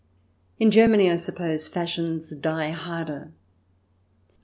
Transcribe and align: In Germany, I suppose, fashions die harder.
In 0.57 0.71
Germany, 0.71 1.11
I 1.11 1.15
suppose, 1.17 1.67
fashions 1.67 2.31
die 2.35 2.71
harder. 2.71 3.33